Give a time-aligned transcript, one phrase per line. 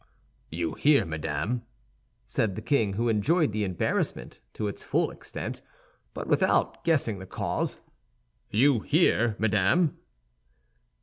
[0.49, 1.61] "You hear, madame,"
[2.25, 5.61] said the king, who enjoyed the embarrassment to its full extent,
[6.15, 7.77] but without guessing the cause.
[8.49, 9.99] "You hear, madame?"